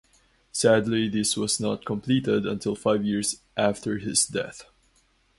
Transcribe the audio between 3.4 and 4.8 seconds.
after his death.